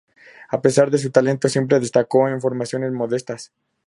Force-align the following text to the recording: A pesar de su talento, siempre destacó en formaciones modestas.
A 0.49 0.59
pesar 0.63 0.89
de 0.89 0.97
su 0.97 1.11
talento, 1.11 1.47
siempre 1.47 1.79
destacó 1.79 2.27
en 2.27 2.41
formaciones 2.41 2.91
modestas. 2.91 3.51